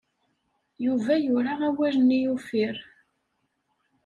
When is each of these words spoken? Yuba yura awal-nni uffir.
Yuba 0.85 1.13
yura 1.25 1.53
awal-nni 1.67 2.19
uffir. 2.35 2.75